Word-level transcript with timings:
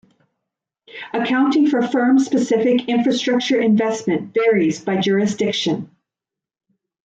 Accounting 1.13 1.67
for 1.67 1.87
firm-specific 1.87 2.87
infrastructure 2.89 3.61
investment 3.61 4.33
varies 4.33 4.83
by 4.83 4.97
jurisdiction. 4.99 5.95